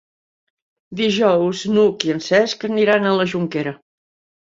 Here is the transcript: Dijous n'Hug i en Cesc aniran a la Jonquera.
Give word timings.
Dijous 1.01 1.63
n'Hug 1.75 2.07
i 2.09 2.17
en 2.17 2.25
Cesc 2.31 2.69
aniran 2.73 3.07
a 3.07 3.17
la 3.23 3.33
Jonquera. 3.37 3.79